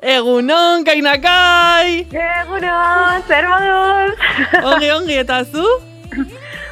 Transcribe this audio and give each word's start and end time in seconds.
Egunon, 0.00 0.80
kainakai! 0.80 2.06
Egunon, 2.08 3.20
zer 3.28 3.44
moduz? 3.44 4.14
Ongi, 4.64 4.88
ongi, 4.94 5.16
eta 5.20 5.42
zu? 5.44 5.64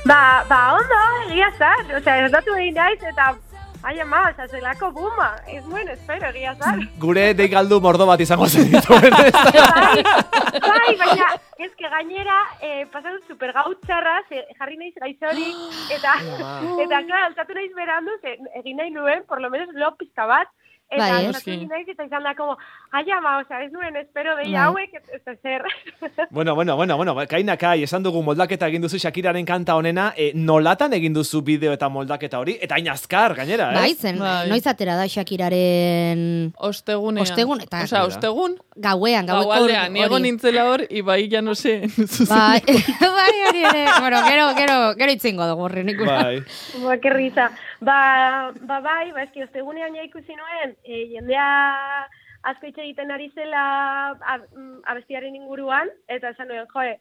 ba, 0.08 0.46
ba, 0.48 0.60
ondo, 0.78 1.00
egia 1.26 1.50
zar. 1.58 1.82
Osea, 1.98 2.22
ez 2.24 2.30
datu 2.32 2.56
egin 2.56 2.78
naiz, 2.80 2.96
eta... 3.04 3.34
Ai, 3.84 3.92
ama, 4.00 4.22
oza, 4.30 4.46
zelako 4.48 4.88
buma. 4.96 5.28
Ez 5.46 5.60
nuen, 5.68 5.90
espero, 5.92 6.30
egia 6.32 6.54
zar. 6.56 6.80
Gure 7.02 7.26
deigaldu 7.36 7.82
mordo 7.84 8.06
bat 8.08 8.20
izango 8.24 8.48
zen 8.48 8.72
dituen. 8.72 9.12
bai, 9.12 10.00
bai, 10.64 10.94
baina, 11.02 11.28
ez 11.60 11.70
que 11.76 11.92
gainera, 11.92 12.38
eh, 12.64 12.86
pasatu 12.94 13.20
super 13.28 13.52
gautxarra, 13.58 14.22
jarri 14.32 14.80
naiz 14.80 14.94
gaizori, 14.96 15.52
eta, 15.98 16.16
eta, 16.86 17.02
klar, 17.04 17.28
altatu 17.28 17.60
naiz 17.60 17.70
berandu, 17.76 18.16
ze, 18.22 18.38
egin 18.62 18.80
nahi 18.80 18.94
nuen, 18.96 19.22
por 19.28 19.44
lo 19.44 19.52
menos, 19.52 19.68
lo 19.76 19.92
pizka 20.00 20.24
bat, 20.32 20.48
Eta 20.90 21.04
Bai, 21.04 21.26
eski. 21.28 21.56
naiz 21.68 21.86
eta 21.92 22.04
izan 22.06 22.22
da, 22.24 22.30
como, 22.34 22.54
ai 22.96 23.04
ama, 23.12 23.34
osea, 23.42 23.58
ez 23.64 23.70
nuen 23.72 23.94
espero 24.00 24.34
Bai. 24.36 24.46
deia 24.46 24.64
hauek, 24.64 24.94
ez, 25.12 25.20
ez 25.26 25.38
zer. 25.42 25.62
bueno, 26.30 26.54
bueno, 26.54 26.76
bueno, 26.76 26.96
bueno, 26.96 27.14
kaina 27.28 27.58
kai, 27.60 27.82
esan 27.82 28.02
dugu 28.02 28.22
moldaketa 28.22 28.68
egin 28.72 28.80
duzu 28.82 28.96
Shakiraren 28.98 29.44
kanta 29.44 29.76
honena, 29.76 30.14
e, 30.16 30.30
nolatan 30.34 30.94
egin 30.96 31.12
duzu 31.12 31.42
bideo 31.44 31.74
eta 31.76 31.90
moldaketa 31.92 32.38
hori, 32.40 32.56
eta 32.60 32.76
hain 32.76 32.88
azkar, 32.88 33.34
gainera, 33.36 33.72
eh? 33.72 33.76
Bai, 33.82 33.94
zen, 33.94 34.18
Bai. 34.18 34.48
noiz 34.48 34.66
atera 34.66 34.96
da 34.96 35.04
Shakiraren 35.08 36.54
Ostegunean. 36.56 37.22
Ostegun, 37.26 37.60
eta- 37.60 37.82
Osea, 37.84 38.04
ostegun, 38.08 38.56
gauean, 38.76 39.26
gaueko 39.26 39.50
gaualdean, 39.50 39.94
hori. 40.08 40.22
nintzela 40.22 40.64
hor, 40.70 40.86
ibai 40.88 41.28
ja 41.30 41.42
no 41.42 41.54
sé, 41.54 41.82
zuzen. 42.08 42.28
Bai, 42.32 42.62
bai, 43.18 43.34
hori 43.50 43.64
ere. 43.64 43.84
Bueno, 44.00 44.22
gero, 44.26 44.48
gero, 44.56 44.78
gero 44.96 45.12
itzingo 45.12 45.46
dugu 45.52 45.68
horren 45.68 45.88
ikusten. 45.88 46.14
Bai. 46.14 46.42
Ba, 46.84 46.96
que 46.98 47.10
risa. 47.10 47.50
Ba, 47.80 48.52
ba 48.66 48.80
bai, 48.80 49.12
ba, 49.12 49.22
eski, 49.22 49.42
ostegunean 49.44 49.94
ja 49.94 50.02
ikusi 50.02 50.34
nuen, 50.34 50.74
e, 50.84 51.04
jendea 51.14 51.46
asko 52.50 52.68
hitz 52.68 52.78
egiten 52.78 53.10
ari 53.10 53.30
zela 53.34 53.62
mm, 54.14 54.80
abestiaren 54.92 55.34
inguruan, 55.34 55.90
eta 56.08 56.34
esan 56.34 56.48
nuen, 56.48 56.68
joe, 56.74 56.94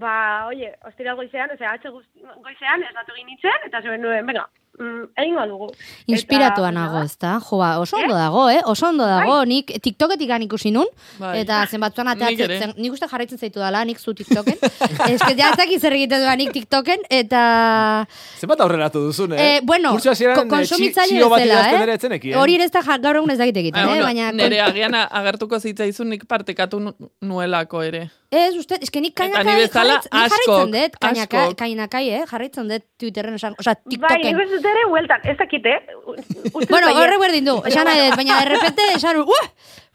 ba, 0.00 0.14
oie, 0.50 0.74
ostira 0.90 1.14
goizean, 1.18 1.54
osea, 1.54 1.72
atxe 1.78 1.92
goizean, 1.92 2.82
ez 2.82 2.94
datu 2.94 3.16
egin 3.16 3.32
nintzen, 3.32 3.66
eta 3.70 3.82
zuen 3.82 4.02
nuen, 4.04 4.26
venga, 4.26 4.46
mm, 4.78 5.04
egingo 5.16 5.46
dugu. 5.46 5.68
Inspiratua 6.06 6.68
Eta, 6.70 6.74
nago, 6.74 7.02
ezta? 7.04 7.38
Jo, 7.40 7.58
ba, 7.58 7.78
oso 7.80 7.96
ondo 7.96 8.14
dago, 8.14 8.48
eh? 8.50 8.60
Oso 8.64 8.88
ondo 8.88 9.06
dago. 9.06 9.44
Nik 9.44 9.70
TikToketik 9.82 10.28
gan 10.28 10.42
ikusi 10.42 10.70
nun, 10.74 10.86
Bai. 11.18 11.40
eta 11.42 11.66
zenbatzuan 11.70 12.08
ateatzen, 12.08 12.74
nik 12.76 12.92
uste 12.92 13.08
jarraitzen 13.10 13.38
zaitu 13.38 13.60
dela, 13.60 13.84
nik 13.84 13.98
zu 14.00 14.14
TikToken. 14.14 14.58
Ez 15.14 15.20
que 15.22 15.34
ja 15.36 15.50
ez 15.52 15.56
dakit 15.58 15.80
zer 15.80 15.92
egiten 15.92 16.20
duan 16.24 16.38
nik 16.38 16.52
TikToken, 16.52 17.04
eta... 17.10 18.06
Zenbat 18.40 18.60
aurreratu 18.64 19.00
duzun, 19.06 19.32
eh? 19.36 19.56
Eh, 19.56 19.60
bueno, 19.62 19.92
ko- 19.96 20.12
eh, 20.12 20.48
konsumitzaile 20.48 21.24
bat 21.28 21.42
bezala, 21.44 21.84
idazten 21.84 22.12
eh? 22.18 22.34
Hori 22.40 22.54
ere 22.58 22.64
ez 22.64 22.72
da 22.74 22.82
gaur 22.98 23.16
egun 23.20 23.30
ez 23.30 23.38
dakit 23.38 23.56
egiten, 23.62 23.82
eh? 23.82 23.86
bueno, 23.88 24.04
Baina, 24.04 24.32
nere 24.32 24.60
agian 24.60 24.94
a- 24.94 25.06
agertuko 25.20 25.58
zitzaizun 25.60 26.08
nik 26.14 26.26
partekatu 26.26 26.80
nu- 26.80 26.94
nuelako 27.22 27.82
ere. 27.82 28.08
Ez, 28.34 28.56
uste, 28.58 28.78
eske 28.82 29.00
nik 29.00 29.14
kainakai 29.14 29.44
jarraitzen, 29.44 30.72
dut, 30.74 30.96
kainakai, 31.60 32.08
eh? 32.10 32.24
Jarraitzen 32.30 32.68
dut 32.68 32.82
Twitterren, 32.98 33.34
osan, 33.38 33.54
osa, 33.60 33.74
Bai, 33.76 33.92
TikToken. 33.94 34.40
ez 34.40 34.63
dut 34.64 34.70
ere, 34.72 34.84
hueltan, 34.90 35.20
ez 35.28 35.36
dakit, 35.38 35.66
eh? 35.68 35.78
Bueno, 36.72 36.90
horre 36.96 37.18
berdin 37.20 37.44
du, 37.52 37.58
esan 37.68 37.84
nahi 37.88 38.06
dut, 38.08 38.16
baina 38.18 38.40
de 38.42 38.50
repente 38.54 38.88
esan, 38.96 39.20
uh, 39.20 39.40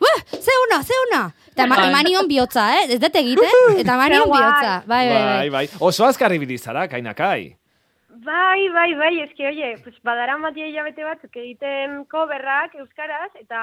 uh, 0.05 0.17
ze 0.37 0.57
una, 0.67 0.81
ze 0.85 0.93
una. 1.09 1.23
Eta 1.51 1.65
ema, 1.65 1.75
Bai. 1.81 1.89
emanion 1.89 2.27
bihotza, 2.29 2.67
eh? 2.77 2.85
Ez 2.95 2.99
dut 3.01 3.15
egiten, 3.19 3.79
eta 3.81 3.97
emanion 3.97 4.23
Ze 4.23 4.29
guai. 4.29 4.41
bihotza. 4.45 4.75
Bai, 4.87 5.05
bai, 5.09 5.23
Bai, 5.23 5.31
bai. 5.33 5.49
bai. 5.57 5.65
Oso 5.89 6.05
azkarri 6.07 6.37
bilizara, 6.39 6.87
kaina 6.87 7.13
kai. 7.17 7.55
Bai, 8.29 8.69
bai, 8.75 8.89
bai, 8.99 9.13
eski, 9.25 9.45
oie, 9.47 9.73
pues, 9.83 9.95
badara 10.05 10.37
matia 10.37 10.67
hilabete 10.67 11.03
batzuk 11.07 11.35
egiten 11.39 12.03
coverrak 12.11 12.75
euskaraz, 12.75 13.31
eta 13.41 13.59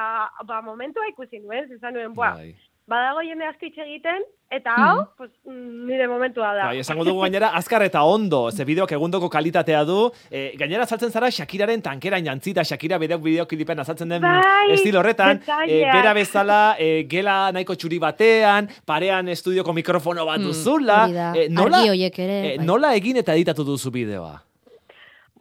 ba, 0.48 0.62
momentua 0.64 1.06
ikusi 1.12 1.38
nuen, 1.44 1.68
zezan 1.68 1.94
nuen, 1.94 2.14
boa, 2.16 2.32
Bai. 2.40 2.54
Badago 2.86 3.22
jende 3.26 3.46
asko 3.48 3.66
hitz 3.66 3.78
egiten, 3.82 4.24
eta 4.50 4.74
hau, 4.78 5.06
pues, 5.18 5.30
mm, 5.44 5.86
nire 5.88 6.06
momentua 6.06 6.52
da. 6.54 6.66
Bai, 6.70 6.78
esango 6.78 7.04
dugu 7.04 7.24
gainera, 7.24 7.48
azkar 7.58 7.82
eta 7.82 8.04
ondo, 8.06 8.50
ze 8.52 8.64
bideoak 8.64 8.92
egundoko 8.94 9.28
kalitatea 9.28 9.82
du. 9.84 10.10
E, 10.30 10.52
gainera 10.56 10.84
azaltzen 10.86 11.10
zara 11.10 11.30
Shakiraren 11.30 11.82
tankera 11.82 12.20
jantzita, 12.22 12.62
Shakira 12.64 12.98
bideok 13.02 13.22
bideoklipen 13.22 13.82
azaltzen 13.82 14.08
den 14.08 14.22
Bai, 14.22 14.70
estilo 14.76 15.00
horretan. 15.00 15.42
E, 15.66 15.80
bera 15.82 16.12
bezala, 16.14 16.76
e, 16.78 17.04
gela 17.10 17.50
nahiko 17.52 17.74
txuri 17.74 17.98
batean, 17.98 18.70
parean 18.86 19.28
estudioko 19.34 19.74
mikrofono 19.74 20.26
bat 20.26 20.40
duzula. 20.40 21.04
Hori 21.04 21.18
da. 21.18 21.32
E, 21.34 21.48
nola, 21.48 21.82
ere, 21.90 22.38
e, 22.54 22.56
bai. 22.58 22.66
nola 22.66 22.94
egin 22.94 23.16
eta 23.16 23.34
editatu 23.34 23.64
duzu 23.64 23.90
bideoa? 23.90 24.36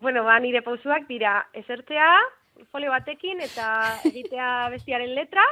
Bueno, 0.01 0.25
ba, 0.25 0.39
nire 0.39 0.61
pausuak 0.65 1.05
dira, 1.07 1.45
esertzea, 1.53 2.09
folio 2.71 2.89
batekin, 2.89 3.39
eta 3.41 3.69
egitea 4.05 4.49
bestiaren 4.73 5.13
letra, 5.13 5.45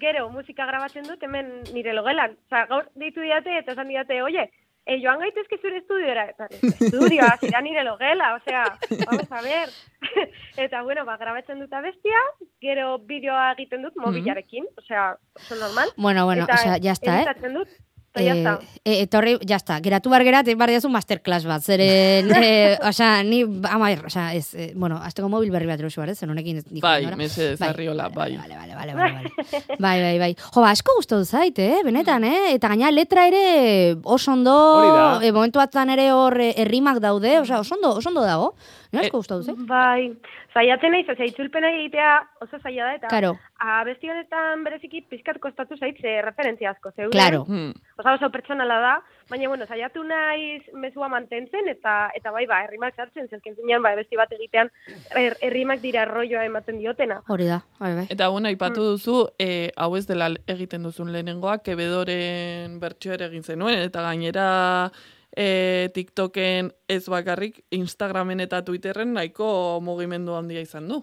gero 0.00 0.28
musika 0.32 0.66
grabatzen 0.66 1.06
dut 1.08 1.22
hemen 1.22 1.52
nire 1.72 1.94
logelan. 1.94 2.36
Osa, 2.48 2.66
gaur 2.70 2.88
deitu 2.98 3.20
diate 3.20 3.58
eta 3.58 3.74
esan 3.76 3.88
diate, 3.92 4.22
oye, 4.22 4.48
e, 4.86 4.98
joan 5.02 5.20
gaitezke 5.22 5.58
zure 5.60 5.78
estudiora, 5.82 6.26
eta 6.32 6.48
estudioa, 6.50 7.30
zira 7.42 7.62
nire 7.64 7.84
logela, 7.86 8.34
osea, 8.38 8.64
vamos 9.06 9.30
a 9.30 9.42
ver. 9.42 9.70
eta, 10.64 10.82
bueno, 10.82 11.04
ba, 11.08 11.16
grabatzen 11.20 11.62
dut 11.62 11.72
abestia, 11.72 12.20
gero 12.64 12.96
bideoa 13.08 13.52
egiten 13.54 13.86
dut 13.86 13.96
mobilarekin, 14.00 14.66
osea, 14.82 15.12
oso 15.38 15.60
normal. 15.60 15.94
Bueno, 15.96 16.26
bueno, 16.26 16.44
eta 16.44 16.60
osea, 16.60 16.78
ya 16.78 16.92
está, 16.92 17.20
eh? 17.22 17.50
dut, 17.50 17.68
eta 18.12 18.22
ya 18.22 18.34
está. 18.34 18.58
eh, 18.84 19.02
etorri, 19.02 19.38
ya 19.40 19.56
está. 19.56 19.80
Geratu 19.80 20.10
bar 20.10 20.22
gerat, 20.22 20.46
bar 20.56 20.68
diazu 20.68 20.88
masterclass 20.88 21.46
bat. 21.46 21.62
Zeren, 21.62 22.28
eh, 22.44 22.78
osea, 22.84 23.22
ni, 23.24 23.42
ama, 23.42 23.90
osea, 24.04 24.34
ez, 24.34 24.54
eh, 24.54 24.72
bueno, 24.76 24.98
azteko 25.02 25.28
mobil 25.32 25.50
berri 25.50 25.66
bat 25.66 25.80
erosu, 25.80 26.02
zen 26.14 26.30
honekin. 26.30 26.62
Bai, 26.80 27.06
mesedez, 27.16 27.60
arriola, 27.62 28.08
bai. 28.08 28.36
Vale, 28.36 28.56
vale, 28.56 28.74
vale, 28.74 28.94
vale, 28.94 29.12
vale. 29.14 29.30
bai, 29.78 30.00
bai, 30.02 30.18
bai. 30.18 30.34
Jo, 30.36 30.60
ba, 30.60 30.70
asko 30.70 30.96
gustatu 30.96 31.24
zait, 31.24 31.58
eh, 31.58 31.80
benetan, 31.84 32.24
eh? 32.24 32.52
Eta 32.54 32.68
gaina 32.68 32.90
letra 32.90 33.26
ere 33.26 33.96
oso 34.04 34.32
ondo, 34.32 35.20
eh, 35.22 35.32
momentu 35.32 35.58
batzan 35.58 35.90
ere 35.90 36.10
hor 36.12 36.38
errimak 36.40 37.00
daude, 37.00 37.38
osea, 37.40 37.60
oso 37.60 37.76
ondo, 37.76 37.96
oso 37.96 38.08
ondo 38.10 38.22
dago. 38.22 38.54
Ni 38.92 38.98
asko 39.00 39.16
Eh, 39.16 39.20
gustatu 39.20 39.42
zait. 39.42 39.58
Bai, 39.66 40.12
zaiatzen 40.52 40.92
naiz, 40.92 41.06
osea, 41.08 41.24
itzulpena 41.26 41.70
egitea 41.72 42.10
oso 42.44 42.58
zaila 42.60 42.84
da, 42.84 42.94
eta 42.98 43.08
Claro. 43.08 43.38
abesti 43.58 44.10
honetan 44.10 44.64
bereziki 44.64 45.00
pizkat 45.08 45.38
kostatu 45.40 45.76
zait, 45.78 45.96
ze 46.00 46.20
referentzia 46.22 46.70
asko 46.70 46.90
zeuden. 46.92 47.10
Claro. 47.12 47.44
Hmm. 47.48 47.72
Osa 47.98 48.12
oso 48.14 48.28
pertsonala 48.30 48.78
da, 48.80 49.02
baina, 49.30 49.48
bueno, 49.48 49.64
saiatu 49.66 50.04
naiz 50.04 50.62
mezua 50.74 51.08
mantentzen, 51.08 51.68
eta 51.68 52.10
eta 52.14 52.30
bai, 52.30 52.44
ba, 52.46 52.64
herrimak 52.64 52.94
sartzen, 52.94 53.28
zezken 53.30 53.56
zinean, 53.56 53.80
ba, 53.82 53.92
abesti 53.96 54.16
bat 54.16 54.30
egitean, 54.32 54.68
her- 55.16 55.38
herrimak 55.40 55.80
dira 55.80 56.04
rolloa 56.04 56.44
ematen 56.44 56.78
diotena. 56.78 57.22
Hori 57.28 57.46
da, 57.46 57.62
bai, 57.78 57.94
bai. 57.94 58.06
Eta 58.10 58.28
bueno, 58.28 58.48
aipatu 58.48 58.80
Mm. 58.80 58.84
duzu, 58.92 59.28
e, 59.38 59.70
hau 59.76 59.96
ez 59.96 60.06
dela 60.06 60.28
egiten 60.46 60.82
duzun 60.82 61.12
lehenengoa, 61.12 61.58
kebedoren 61.62 62.78
bertsioa 62.78 63.14
egin 63.14 63.42
zenuen, 63.42 63.78
eta 63.78 64.02
gainera 64.02 64.90
e, 65.36 65.90
TikToken 65.94 66.72
ez 66.88 67.08
bakarrik, 67.08 67.64
Instagramen 67.70 68.40
eta 68.40 68.62
Twitterren 68.64 69.14
nahiko 69.16 69.80
mugimendu 69.82 70.36
handia 70.36 70.60
izan 70.60 70.88
du. 70.88 71.02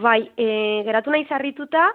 Bai, 0.00 0.30
e, 0.36 0.82
geratu 0.86 1.10
naiz 1.10 1.26
harrituta, 1.30 1.88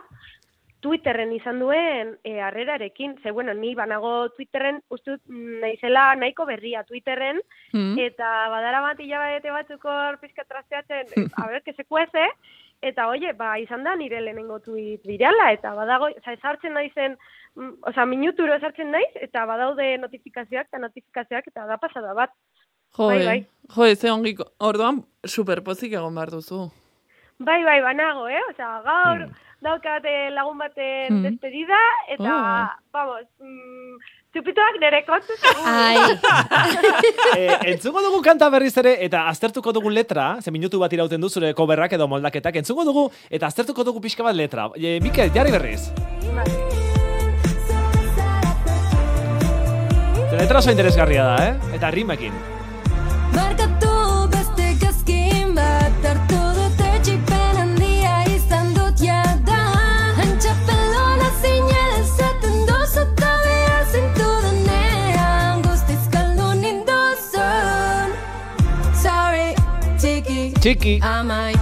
Twitterren 0.81 1.29
izan 1.35 1.59
duen 1.61 2.15
e, 2.25 2.39
harrerarekin, 2.41 3.15
ze 3.21 3.31
bueno, 3.31 3.53
ni 3.53 3.75
banago 3.75 4.29
Twitterren, 4.35 4.81
uste 4.89 5.13
dut 5.13 5.21
mm, 5.29 5.59
naizela 5.61 6.15
nahiko 6.15 6.45
berria 6.49 6.83
Twitterren, 6.83 7.41
Hmm. 7.71 7.95
eta 7.99 8.49
badara 8.51 8.81
bat 8.81 8.99
hilabete 8.99 9.51
batzuk 9.51 9.85
hor 9.85 10.17
pizka 10.19 10.43
trasteatzen, 10.43 11.05
a 11.37 11.47
ber, 11.47 11.61
que 11.63 11.73
se 11.73 11.85
cuece, 11.85 12.25
eta 12.81 13.07
oie, 13.11 13.33
ba, 13.37 13.53
izan 13.61 13.83
da 13.85 13.95
nire 13.95 14.21
lehenengo 14.21 14.59
tweet 14.65 15.05
virala, 15.07 15.51
eta 15.53 15.73
badago, 15.77 16.09
oza, 16.17 16.33
esartzen 16.33 16.73
naizen, 16.73 17.17
mm, 17.55 17.71
oza, 17.91 18.05
minuturo 18.09 18.57
esartzen 18.57 18.91
naiz, 18.91 19.11
eta 19.27 19.45
badaude 19.45 19.93
notifikazioak 20.01 20.71
eta 20.71 20.81
notifikazioak, 20.81 21.47
eta 21.53 21.67
da 21.69 21.77
pasada 21.77 22.13
bat. 22.17 22.33
Jo, 22.97 23.07
Bai, 23.07 23.25
bai. 23.25 23.39
Jo, 23.75 23.95
ze 23.95 24.11
ongi, 24.11 24.35
orduan, 24.59 25.03
superpozik 25.23 25.93
egon 25.93 26.15
behar 26.17 26.33
duzu. 26.33 26.65
Bai, 27.41 27.63
bai, 27.65 27.79
banago, 27.81 28.27
eh? 28.29 28.41
Oza, 28.51 28.67
gaur 28.85 29.27
daukat 29.61 30.05
eh, 30.09 30.29
lagun 30.33 30.57
baten 30.57 31.13
Mm. 31.19 31.21
despedida, 31.25 31.77
eta, 32.09 32.31
Oh. 32.33 32.69
vamos, 32.93 33.25
mm, 33.39 33.97
txupitoak 34.33 34.79
nire 34.81 35.03
kontu 35.05 35.33
segur. 35.37 35.65
Ai, 35.65 35.97
e, 37.37 37.73
entzungo 37.73 38.01
dugu 38.01 38.21
kanta 38.25 38.49
berriz 38.49 38.75
ere, 38.77 38.95
eta 39.05 39.27
aztertuko 39.29 39.71
dugu 39.73 39.89
letra, 39.89 40.37
ze 40.41 40.51
minutu 40.51 40.79
bat 40.79 40.93
irauten 40.93 41.21
du 41.21 41.29
zure 41.29 41.53
coverrak 41.53 41.93
edo 41.93 42.07
moldaketak, 42.07 42.55
entzungo 42.55 42.83
dugu, 42.85 43.11
eta 43.29 43.47
aztertuko 43.47 43.83
dugu 43.83 44.01
pixka 44.01 44.23
bat 44.23 44.35
letra. 44.35 44.69
E, 44.75 44.99
Mikel, 45.01 45.29
jarri 45.33 45.51
berriz. 45.51 45.91
Ze 50.29 50.37
letra 50.37 50.57
oso 50.59 50.71
interesgarria 50.71 51.23
da, 51.23 51.37
eh? 51.49 51.75
Eta 51.75 51.91
rimekin. 51.91 52.33
Txiki. 70.61 70.99
Amai, 71.01 71.53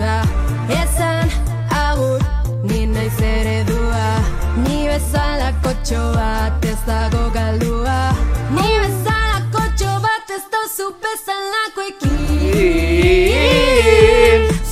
da, 0.00 0.24
esan 0.72 1.28
agur, 1.68 2.20
ni 2.64 2.86
naiz 2.88 3.18
eredua, 3.20 4.24
ni 4.64 4.88
bezalako 4.88 5.72
bat 6.14 6.64
ez 6.64 6.80
dago 6.86 7.28
galdua, 7.34 8.16
ni 8.56 8.70
bezalako 8.80 9.60
bat 10.06 10.30
ez 10.38 10.44
dozu 10.48 10.86
bezalako 11.04 11.80
ekin, 11.90 12.08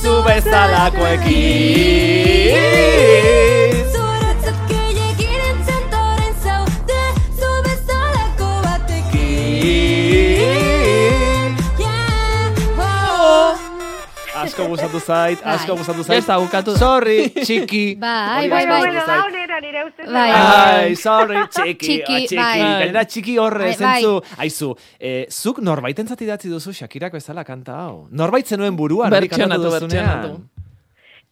zu 0.01 0.13
bezalako 0.25 1.05
ekin. 1.13 2.31
Asko 14.41 14.65
gustatu 14.71 14.99
zait, 14.99 15.39
asko 15.53 15.73
Bai. 15.75 15.77
gustatu 15.81 16.03
zait. 16.03 16.17
Ez 16.19 16.25
da, 16.27 16.37
bukatu. 16.41 16.75
Sorry, 16.77 17.29
txiki. 17.35 17.83
Bai, 18.01 18.47
bai, 18.49 18.63
asko 18.65 19.01
bai. 19.07 19.25
Bai. 20.11 20.29
Ai, 20.31 20.95
sorry, 20.95 21.37
txiki, 21.47 21.77
Txiki, 21.77 22.19
txiki. 22.27 22.35
bai. 22.39 22.59
Gainera 22.61 23.03
txiki 23.05 23.37
horre, 23.41 23.69
Bai, 23.71 23.75
zentzu. 23.77 24.13
Aizu, 24.41 24.71
eh, 24.99 25.25
zuk 25.29 25.59
norbaitentzat 25.63 26.21
idatzi 26.25 26.49
duzu 26.49 26.73
Shakirak 26.73 27.13
bezala 27.13 27.43
kanta 27.47 27.77
hau. 27.85 28.07
Norbait 28.11 28.47
zenuen 28.47 28.75
buruan, 28.75 29.13
hori 29.13 29.27
kantatu 29.29 29.61
Bertsionatu, 29.61 29.87
duzunean. 29.87 30.21
bertsionatu. 30.21 30.47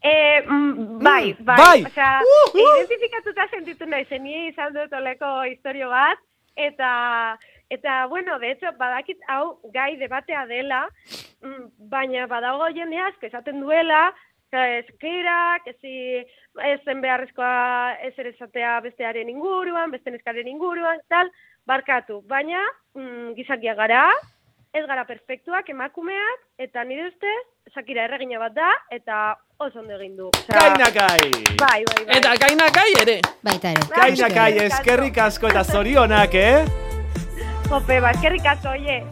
Eh, 0.02 0.42
mm, 0.48 1.00
bai, 1.04 1.36
bai. 1.44 1.58
bai. 1.58 1.80
Osea, 1.90 2.12
Uh, 2.24 2.56
uh. 2.56 2.76
identifikatuta 2.78 3.48
sentitu 3.52 3.86
nahi 3.86 4.06
zen, 4.08 4.24
ni 4.24 4.48
izan 4.48 4.72
dut 4.74 4.94
oleko 4.96 5.44
historio 5.50 5.90
bat, 5.90 6.18
eta, 6.56 7.38
eta, 7.70 8.06
bueno, 8.08 8.40
de 8.40 8.52
hecho, 8.52 8.72
badakit 8.80 9.18
hau 9.28 9.60
gai 9.74 9.98
debatea 10.00 10.46
dela, 10.48 10.86
mm, 10.88 11.29
baina 11.92 12.26
badago 12.28 12.68
jende 12.76 13.00
asko 13.00 13.28
esaten 13.28 13.62
duela, 13.62 14.10
eskera, 14.50 15.60
kezi 15.66 16.26
ez 16.66 16.80
zen 16.86 17.02
beharrezkoa 17.02 17.96
ez 18.08 18.14
ere 18.18 18.34
esatea 18.34 18.80
bestearen 18.82 19.30
inguruan, 19.30 19.92
beste 19.92 20.12
neskaren 20.12 20.48
inguruan, 20.48 21.00
tal, 21.08 21.30
barkatu. 21.68 22.22
Baina, 22.28 22.64
mm, 22.96 23.36
gizakia 23.38 23.76
gara, 23.76 24.08
ez 24.74 24.86
gara 24.86 25.06
perfektuak, 25.06 25.70
emakumeak, 25.70 26.44
eta 26.58 26.84
nire 26.84 27.08
ustez, 27.10 27.46
Shakira 27.74 28.08
erregina 28.08 28.40
bat 28.42 28.54
da, 28.56 28.70
eta 28.92 29.38
oso 29.60 29.80
ondo 29.80 29.94
egin 29.94 30.16
du. 30.18 30.30
Osea, 30.34 30.58
Kainakai! 30.58 31.32
Bai, 31.60 31.84
bai, 31.86 32.06
bai. 32.06 32.18
Eta 32.18 32.34
kainakai 32.42 32.90
ere. 33.04 33.18
Baita 33.46 33.74
ere. 33.76 33.88
Kainakai, 33.94 34.52
eskerrik 34.66 35.18
asko 35.30 35.54
eta 35.54 35.64
zorionak, 35.64 36.34
eh? 36.34 36.66
Jope, 37.70 38.00
ba, 38.02 38.16
eskerrik 38.18 38.50
asko, 38.56 38.74
oie. 38.74 39.04